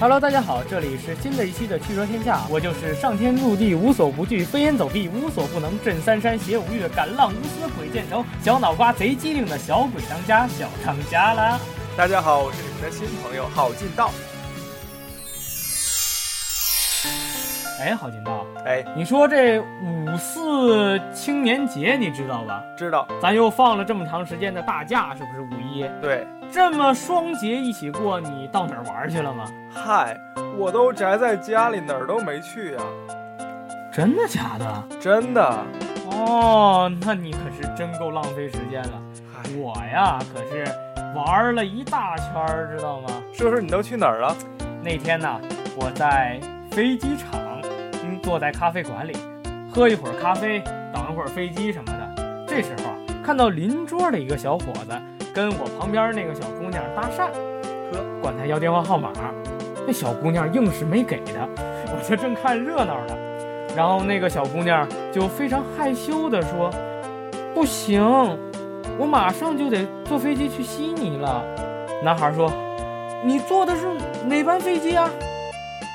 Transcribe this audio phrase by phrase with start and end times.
[0.00, 11.58] Hello，大家好，这里是新的一期的趣说天下，我就是上天入地无所不惧，飞檐走壁无所不能，震三山写五岳，敢浪无私鬼见愁，小脑瓜贼机灵的小鬼当家小当家啦！
[11.96, 14.12] 大家好，我是你们的新朋友郝进道。
[17.80, 22.60] 哎，郝金道，哎，你说这五四青年节你知道吧？
[22.76, 25.88] 知道，咱又放了这么长时间的大假，是不是五一？
[26.02, 29.44] 对，这么双节一起过，你到哪儿玩去了吗？
[29.72, 30.18] 嗨，
[30.56, 32.80] 我都宅在家里，哪儿都没去呀。
[33.92, 34.84] 真的假的？
[35.00, 35.64] 真的。
[36.10, 39.00] 哦，那你可是真够浪费时间了。
[39.56, 40.64] 我呀，可是
[41.14, 43.08] 玩了一大圈儿，知道吗？
[43.32, 44.34] 说说你都去哪儿了？
[44.82, 45.40] 那天呢，
[45.76, 46.40] 我在
[46.72, 47.47] 飞机场。
[48.28, 49.16] 坐在咖啡馆里，
[49.72, 50.60] 喝一会儿咖啡，
[50.92, 52.44] 等一会儿飞机什么的。
[52.46, 52.92] 这时候
[53.24, 54.92] 看到邻桌的一个小伙子
[55.32, 57.30] 跟我旁边那个小姑娘搭讪，
[57.90, 59.10] 呵，管他要电话号码。
[59.86, 61.48] 那小姑娘硬是没给他，
[61.86, 63.16] 我这正看热闹呢。
[63.74, 66.70] 然后那个小姑娘就非常害羞地说
[67.56, 67.98] ：“不行，
[68.98, 71.42] 我马上就得坐飞机去悉尼了。”
[72.04, 72.52] 男孩说
[73.24, 73.86] ：“你坐的是
[74.26, 75.08] 哪班飞机啊？”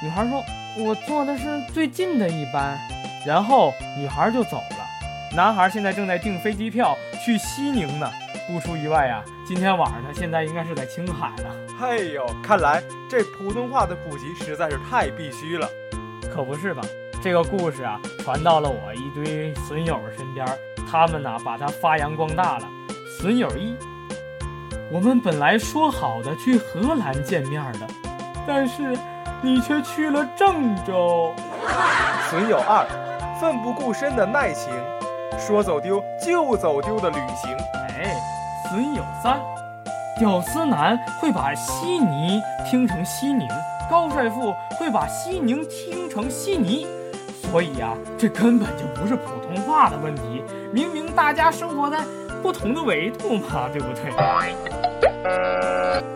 [0.02, 0.44] 女孩说。
[0.76, 2.80] 我坐的是最近的一班，
[3.28, 5.36] 然后女孩就走了。
[5.36, 8.10] 男孩现在正在订飞机票去西宁呢。
[8.48, 11.56] 不出意外呀，今天晚上他现在应该是在青海了。
[11.80, 15.70] 嘿呦，看来这普通话的普及实在是太必须了。
[16.34, 16.84] 可不是吧？
[17.22, 20.46] 这个故事啊，传到了我一堆损友身边，
[20.92, 22.68] 他们呢把它发扬光大了。
[23.22, 23.76] 损友一，
[24.92, 27.88] 我们本来说好的去荷兰见面的，
[28.48, 28.98] 但是。
[29.46, 31.34] 你却去了郑州，
[32.30, 32.88] 损友二，
[33.42, 34.72] 奋不顾身的耐情，
[35.38, 37.54] 说走丢就走丢的旅行。
[37.74, 38.16] 哎，
[38.70, 39.42] 损友三，
[40.18, 43.46] 屌丝男会把悉尼听成西宁，
[43.92, 46.88] 高帅富会把西宁听成悉尼，
[47.52, 52.02] 所以呀，这根本就不是普通话的问题，明明大家生活在
[52.42, 54.10] 不同的维度嘛，对不对？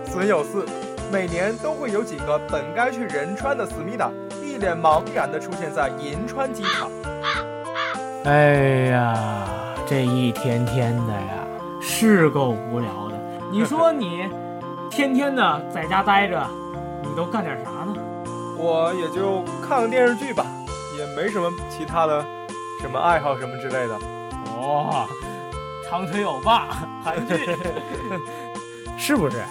[0.06, 0.66] 损友四。
[1.12, 4.12] 每年都会有几个本该去仁川的思密达，
[4.44, 6.90] 一脸茫然地出现在银川机场。
[8.26, 9.48] 哎呀，
[9.88, 11.48] 这一天天的呀，
[11.82, 13.16] 是够无聊的。
[13.52, 14.28] 你说你
[14.90, 16.46] 天天的在家待着，
[17.02, 17.96] 你都干点啥呢？
[18.58, 20.46] 我也就看看电视剧吧，
[20.98, 22.26] 也没什么其他的
[22.82, 23.98] 什么爱好什么之类的。
[24.60, 25.08] 哦，
[25.90, 26.68] 长腿欧巴，
[27.02, 27.56] 韩剧，
[28.98, 29.42] 是不是？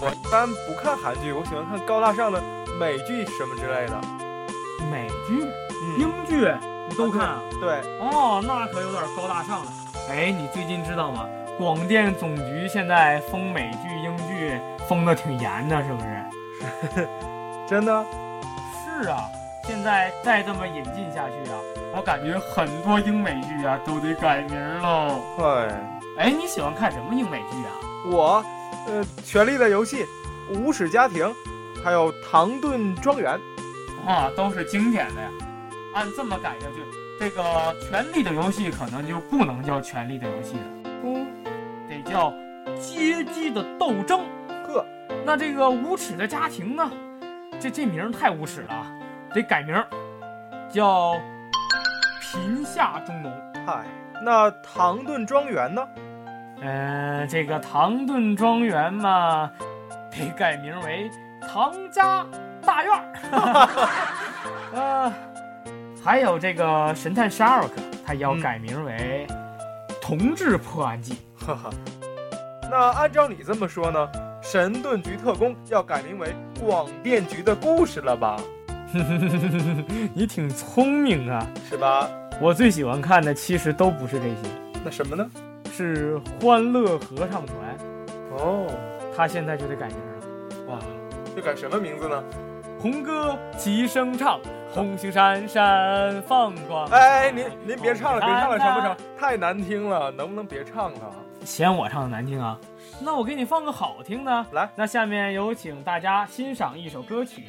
[0.00, 2.42] 我一般不看韩剧，我喜欢看高大上的
[2.78, 4.00] 美剧什么之类的。
[4.90, 5.40] 美剧、
[5.98, 6.52] 英剧
[6.88, 7.40] 你都看啊？
[7.60, 7.80] 对。
[8.00, 9.72] 哦，那可有点高大上了。
[10.10, 11.26] 哎，你最近知道吗？
[11.56, 17.08] 广电总局现在封美剧、英剧封的挺严的，是不是？
[17.66, 18.04] 真的？
[19.02, 19.24] 是啊，
[19.64, 21.56] 现在再这么引进下去啊，
[21.94, 25.20] 我感觉很多英美剧啊都得改名喽。
[25.38, 25.46] 对。
[26.18, 27.72] 哎，你喜欢看什么英美剧啊？
[28.10, 28.44] 我。
[28.86, 30.04] 呃，《权力的游戏》
[30.58, 31.24] 《无耻家庭》，
[31.82, 33.38] 还有《唐顿庄园》，
[34.08, 35.28] 啊，都是经典的呀。
[35.94, 36.82] 按这么改下去，
[37.18, 37.42] 这个
[37.88, 40.64] 《权力的游戏》可能就不能叫《权力的游戏》了，
[41.04, 41.26] 嗯，
[41.88, 42.30] 得叫
[42.78, 44.20] 《阶级的斗争》。
[44.66, 44.84] 呵，
[45.24, 46.90] 那这个《无耻的家庭》呢？
[47.60, 48.86] 这这名太无耻了，
[49.32, 49.74] 得改名，
[50.68, 51.14] 叫
[52.20, 53.32] 《贫下中农》。
[53.64, 53.86] 嗨，
[54.22, 55.88] 那《唐顿庄园》呢？
[56.66, 59.50] 嗯，这个唐顿庄园嘛，
[60.10, 61.10] 得改名为
[61.46, 62.24] 唐家
[62.64, 63.04] 大院儿。
[64.74, 65.12] 啊，
[66.02, 67.74] 还有这个神探沙尔克，
[68.06, 69.26] 他要改名为
[70.00, 71.18] 同志破案记。
[71.36, 71.70] 哈哈，
[72.70, 74.08] 那按照你这么说呢，
[74.42, 78.36] 神盾局特工要改名为广电局的故事了吧？
[80.14, 82.08] 你挺聪明啊，是吧？
[82.40, 84.48] 我最喜欢看的其实都不是这些，
[84.82, 85.26] 那什么呢？
[85.76, 87.58] 是欢乐合唱团
[88.30, 88.64] 哦，
[89.16, 90.78] 他现在就得改名了，哇，
[91.36, 92.22] 要改什么名字呢？
[92.78, 94.38] 红歌齐声唱，
[94.70, 96.86] 红星闪闪放光。
[96.90, 98.96] 哎，您您别唱了，别唱了，成不成？
[99.18, 101.12] 太难听了，能不能别唱了？
[101.44, 102.56] 嫌我唱的难听啊？
[103.00, 104.70] 那我给你放个好听的，来。
[104.76, 107.42] 那下面有请大家欣赏一首歌曲，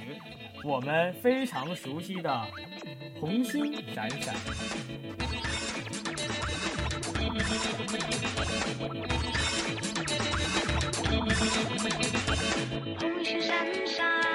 [0.63, 2.29] 我们非常熟悉的
[3.19, 4.33] 《红星闪闪》。
[12.99, 13.55] 红星闪
[13.85, 14.34] 闪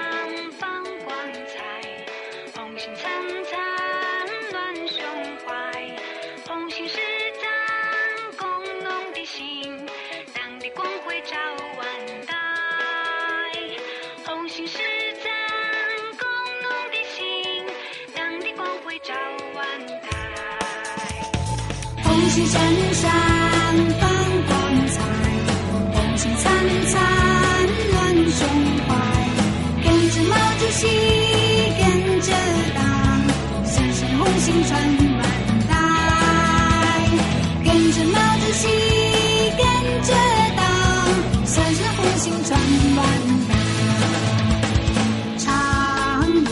[22.31, 22.63] 红星闪
[22.95, 23.11] 闪
[23.99, 24.09] 放
[24.47, 24.55] 光
[24.87, 25.03] 彩，
[25.93, 26.47] 红星灿
[26.87, 26.95] 灿
[27.91, 27.99] 暖
[28.31, 28.47] 胸
[28.87, 28.89] 怀。
[29.83, 30.87] 跟着毛主席，
[31.77, 31.83] 跟
[32.21, 32.31] 着
[32.73, 32.79] 党，
[33.65, 34.71] 闪闪红星传
[35.19, 35.21] 万
[35.67, 35.75] 代。
[37.65, 38.63] 跟着毛主席，
[39.59, 39.67] 跟
[40.05, 40.15] 着
[40.57, 40.63] 党，
[41.45, 42.49] 闪闪红星传
[42.95, 42.99] 万
[43.49, 43.51] 代。
[45.37, 45.45] 长
[46.45, 46.49] 夜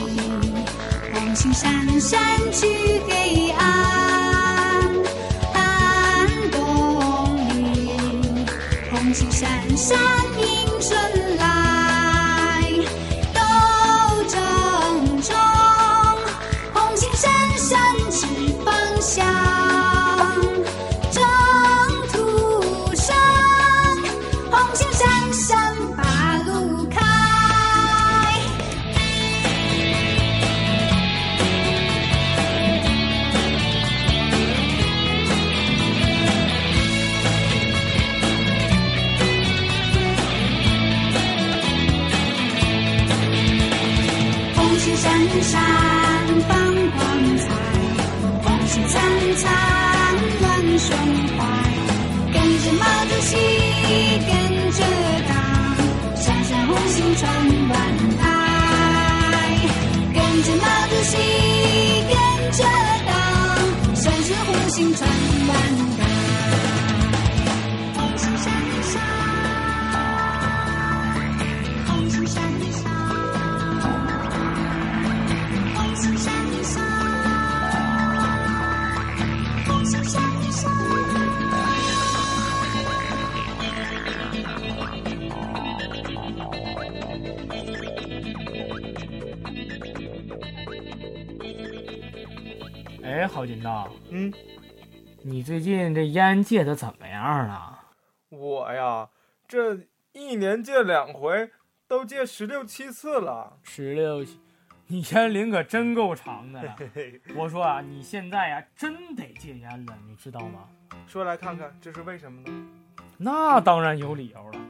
[0.00, 0.16] 里，
[1.12, 1.60] 红星闪
[2.00, 2.18] 闪
[2.52, 2.66] 去
[3.06, 3.60] 黑暗，
[9.18, 9.98] 红星闪闪
[10.38, 11.85] 迎春来，
[93.16, 94.30] 哎，郝金道，嗯，
[95.22, 97.80] 你最近这烟戒的怎么样了？
[98.28, 99.08] 我呀，
[99.48, 99.78] 这
[100.12, 101.50] 一年戒两回，
[101.88, 103.56] 都戒十六七次了。
[103.62, 104.22] 十六，
[104.88, 106.76] 你烟龄可真够长的了。
[106.78, 110.68] 嘿嘿，我说啊，你现在呀、真得戒烟了，你知道吗？
[111.06, 112.66] 说来看看，这是为什么呢？
[113.16, 114.60] 那当然有理由了。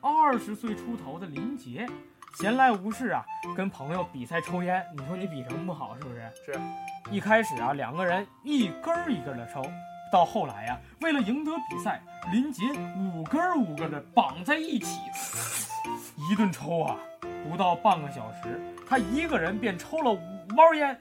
[0.00, 1.86] 二十岁出头的林杰，
[2.34, 3.24] 闲来无事啊，
[3.54, 5.94] 跟朋友比赛抽烟，你说你比什么不好？
[5.98, 6.20] 是不是？
[6.46, 6.60] 是。
[7.10, 9.62] 一开始啊，两个人一根儿一根儿的抽，
[10.10, 12.00] 到后来呀、为了赢得比赛，
[12.32, 12.64] 林杰
[12.96, 14.98] 五根儿五根儿的绑在一起，
[16.16, 16.96] 一顿抽啊，
[17.48, 18.58] 不到半个小时，
[18.88, 20.98] 他一个人便抽了五包烟。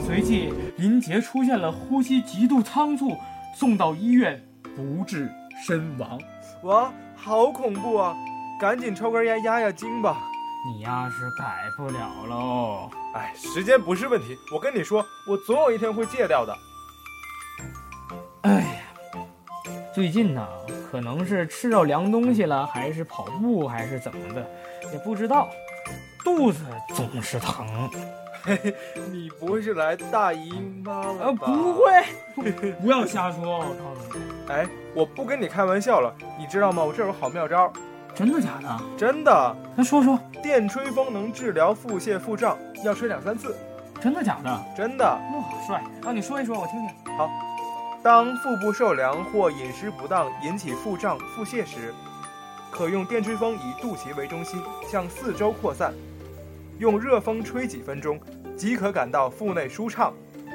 [0.00, 3.16] 随即，林杰出现了呼吸极度仓促，
[3.54, 4.42] 送到医院
[4.74, 5.30] 不治
[5.64, 6.20] 身亡。
[6.64, 8.16] 哇，好恐怖啊！
[8.58, 10.16] 赶紧抽根烟压压惊吧。
[10.66, 12.90] 你呀是改不了喽。
[13.14, 16.56] 哎，时间不是问题，我跟你说，我总有一天会戒掉的。
[18.42, 19.20] 哎呀，
[19.94, 20.46] 最近呢，
[20.90, 24.44] 可能是吃着凉东西了，还是跑步，还是怎么的，
[24.90, 25.48] 也不知道，
[26.24, 26.64] 肚子
[26.94, 27.90] 总是疼。
[28.42, 28.74] 嘿嘿，
[29.10, 30.52] 你不会是来大姨
[30.84, 31.46] 妈了吧？
[31.46, 36.82] 呃，不会，不要瞎说，我告诉你，哎，我不跟你开玩笑了，你知道吗？
[36.82, 37.72] 我这有好妙招，
[38.16, 38.80] 真的假的？
[38.96, 43.54] 真的，那说说，电吹风能治疗腹泻腹胀，要吹两三次，
[44.00, 44.64] 真的假的？
[44.74, 45.04] 真的。
[45.04, 45.84] 哇，帅！
[46.00, 47.16] 那你说一说，我听听。
[47.18, 47.30] 好
[48.02, 51.92] 当腹部受凉或饮食不当引起腹胀、腹泻时，
[52.70, 55.92] 可用电吹风以肚脐为中心向四周扩散，
[56.78, 58.18] 用热风吹几分钟，
[58.56, 60.14] 即可感到腹内舒畅，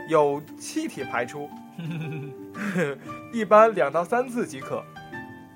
[0.09, 1.47] 有气体排出。
[3.31, 4.83] 一般两到三次即可。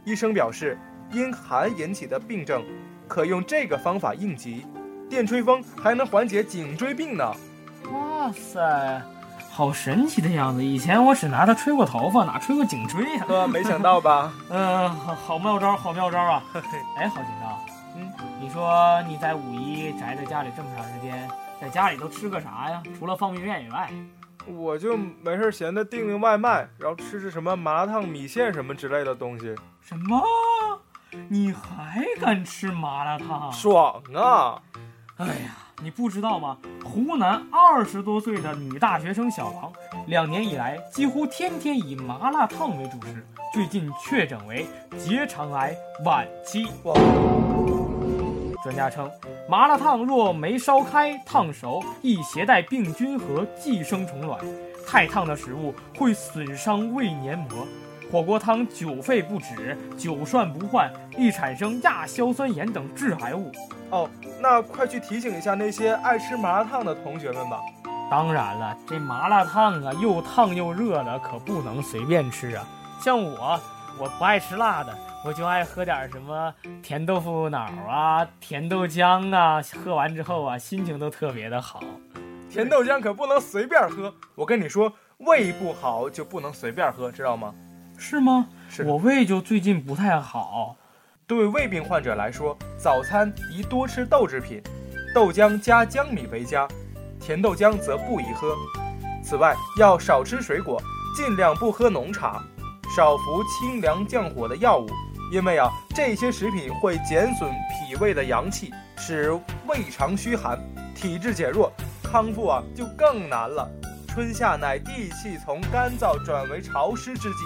[0.03, 0.77] 医生表示，
[1.15, 2.61] 因寒引起的病症，
[3.07, 4.65] 可用这个方法应急。
[5.09, 7.31] 电吹风还能缓解颈椎病呢。
[7.89, 9.01] 哇塞，
[9.49, 10.61] 好神奇的样子！
[10.61, 14.33] 以前我只拿它吹过头发，哪吹过颈椎呀、 呵，没想到吧？
[14.51, 16.43] 嗯、好好妙招，好妙招啊！
[16.51, 17.59] 嘿嘿，哎，好紧张，
[17.95, 21.29] 嗯，你说你在五一宅在家里这么长时间，
[21.61, 22.83] 在家里都吃个啥呀？
[22.99, 23.89] 除了方便面以外，
[24.47, 30.19] 我就没事闲的订订外卖，然后吃吃什么麻辣烫、米线什么之类的东西，什么？
[31.29, 33.51] 你还敢吃麻辣烫？
[33.51, 34.61] 爽啊！
[35.17, 36.57] 哎呀，你不知道吗？
[36.83, 39.71] 湖南二十多岁的女大学生小王，
[40.07, 44.67] 两年以来几乎天天以麻辣烫为主食，最近确诊为
[44.97, 46.67] 结肠癌晚期。
[46.83, 46.93] 哇，
[48.61, 49.09] 专家称，
[49.49, 54.39] 麻辣烫若没烧开、烫熟，易携带病菌和寄生虫卵。
[54.85, 57.65] 太烫的食物会损伤胃黏膜。
[58.11, 63.51] 火锅汤久沸不止，久涮不换，易产生亚硝酸盐等致癌物。
[63.89, 64.09] 哦，
[64.39, 67.59] 那快去提醒一下那些爱吃麻辣烫的同学们吧。
[68.09, 72.65] 当然了，这麻辣烫啊，又烫又热的，可不能随便吃啊。
[73.01, 73.59] 像我，
[73.99, 74.95] 我不爱吃辣的，
[75.25, 81.81] 我就爱喝点什么甜豆腐脑啊、甜豆浆啊，喝完之后啊，心情都特别的好。
[82.49, 87.53] 甜豆浆可不能随便喝，我跟你说，胃不好就不能随便喝，知道吗？
[87.97, 88.47] 是吗？
[88.69, 90.75] 是我胃就最近不太好。
[91.27, 94.61] 对胃病患者来说，早餐宜多吃豆制品，
[95.13, 96.67] 豆浆加江米为佳，
[97.19, 98.55] 甜豆浆则不宜喝。
[99.23, 100.79] 此外，要少吃水果，
[101.15, 102.43] 尽量不喝浓茶，
[102.95, 104.87] 少服清凉降火的药物，
[105.31, 109.31] 因为啊，这些食品会减损脾胃的阳气，使
[109.65, 110.59] 胃肠虚寒，
[110.93, 111.71] 体质减弱，
[112.03, 113.67] 康复啊就更难了。
[114.07, 117.39] 春夏乃地气从干燥转为潮湿之际，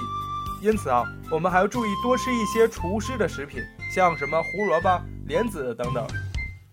[0.62, 3.64] 因此啊，我们还要注意多吃一些除湿的食品，
[3.96, 6.06] 像什么胡萝卜、莲子等等。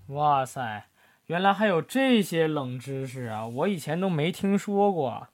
[0.08, 0.84] 哇塞，
[1.26, 3.46] 原来还有这些冷知识啊！
[3.46, 5.28] 我以前都没听说过。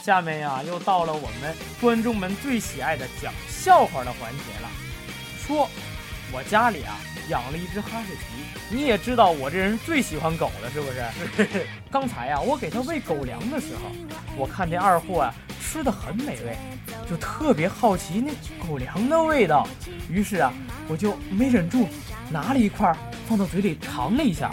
[0.00, 4.70] 下面呀，又到了我们观众们最喜爱的讲笑话的环节了。
[5.38, 5.68] 说，
[6.32, 6.96] 我家里啊
[7.28, 8.22] 养了一只哈士奇，
[8.70, 11.66] 你也知道我这人最喜欢狗了，是不是？
[11.90, 13.90] 刚才呀，我给它喂狗粮的时候，
[14.36, 16.56] 我看这二货啊吃的很美味，
[17.08, 18.32] 就特别好奇那
[18.66, 19.66] 狗粮的味道，
[20.08, 20.52] 于是啊，
[20.88, 21.88] 我就没忍住，
[22.30, 22.96] 拿了一块
[23.28, 24.50] 放到嘴里尝了一下。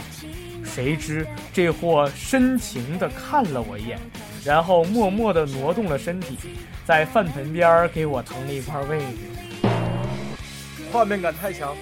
[0.63, 3.99] 谁知这货深情地看了我一眼，
[4.43, 6.37] 然后默默地挪动了身体，
[6.85, 9.69] 在饭盆边儿给我腾了一块位置。
[10.91, 11.75] 画面感太强，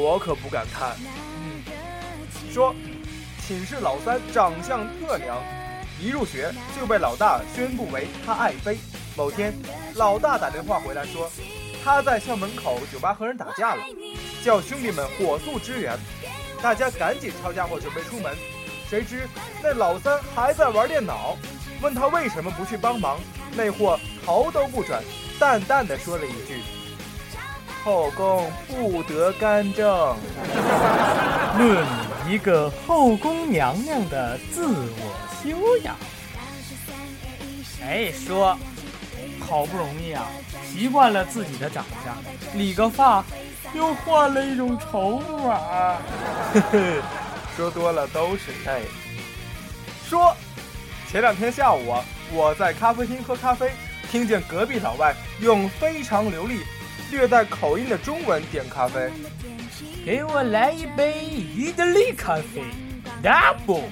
[0.00, 0.96] 我可不敢看。
[1.36, 1.62] 嗯，
[2.50, 2.74] 说，
[3.46, 5.36] 寝室老三长相特娘，
[6.00, 8.78] 一入学就被老大宣布为他爱妃。
[9.14, 9.52] 某天，
[9.96, 11.30] 老大打电话回来说，
[11.84, 13.82] 他在校门口酒吧和人打架了，
[14.42, 15.98] 叫兄弟们火速支援。
[16.62, 18.34] 大家赶紧抄家伙准备出门，
[18.88, 19.28] 谁知
[19.62, 21.36] 那老三还在玩电脑，
[21.82, 23.18] 问他为什么不去帮忙，
[23.54, 25.02] 那货头都不转，
[25.38, 26.62] 淡淡的说了一句。
[27.84, 30.16] 后宫不得干政。
[31.58, 31.86] 论
[32.28, 35.96] 一个后宫娘娘的自我修养。
[37.82, 38.56] 哎，说，
[39.40, 40.26] 好不容易啊，
[40.64, 42.14] 习惯了自己的长相，
[42.54, 43.24] 理个发，
[43.74, 45.96] 又换了一种丑法。
[46.52, 47.02] 呵呵，
[47.56, 48.82] 说多了都是泪。
[50.06, 50.36] 说，
[51.10, 53.72] 前两天下午啊，我在咖啡厅喝咖啡，
[54.10, 56.60] 听见隔壁老外用非常流利、
[57.10, 59.10] 略带口音的中文点咖啡。
[60.04, 62.64] 给我来一杯意大利咖啡
[63.22, 63.82] ，double。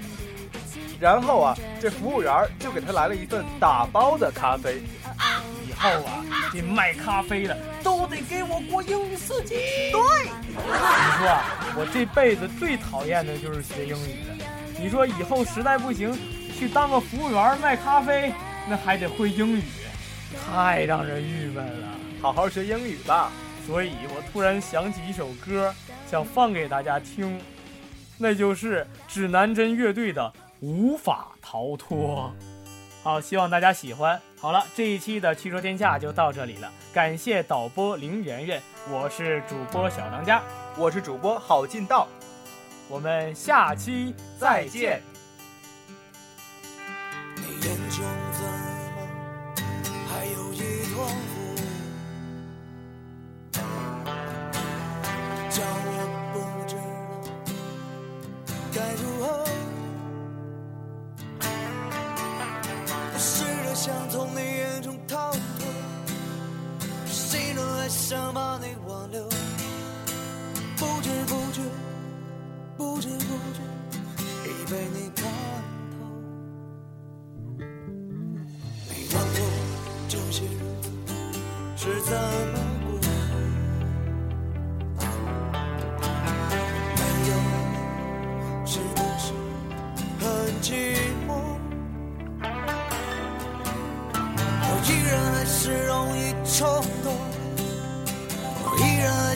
[0.98, 4.82] 然后啊，这服务员就给他来了一份打包的咖啡。
[5.68, 9.54] 以后啊，这卖咖啡的都得给我过英语四级。
[9.92, 11.44] 对，你说啊，
[11.76, 14.44] 我这辈子最讨厌的就是学英语的。
[14.80, 16.16] 你说以后实在不行，
[16.58, 18.32] 去当个服务员卖咖啡，
[18.68, 19.62] 那还得会英语，
[20.50, 21.97] 太让人郁闷了。
[22.20, 23.30] 好好学英语吧。
[23.66, 25.74] 所以我突然想起一首歌，
[26.10, 27.38] 想放给大家听，
[28.16, 30.22] 那就是指南针乐队的
[30.60, 32.32] 《无法逃脱》。
[33.02, 34.18] 好，希望大家喜欢。
[34.40, 40.42] 好了，这一期的《汽车天下》就到这里了，感谢导播林媛媛，我是主播小当家，
[40.76, 42.08] 我是主播郝进道，
[42.88, 45.02] 我们下期再见。
[67.88, 69.26] 想把你挽留，
[70.76, 71.62] 不知不觉，
[72.76, 73.62] 不知不觉，
[74.44, 75.10] 已被你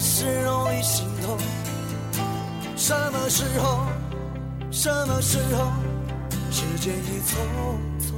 [0.05, 1.39] 是容易心痛。
[2.77, 3.87] 什么时候？
[4.73, 5.71] 什么时候？
[6.51, 7.39] 时间已匆
[8.01, 8.11] 匆。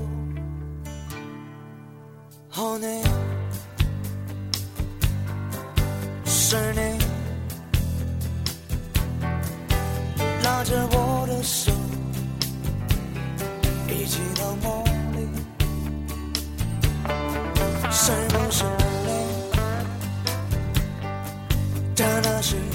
[2.57, 2.87] 哦，你
[6.25, 6.81] 是你
[10.43, 10.94] 拉着我
[22.23, 22.74] 那是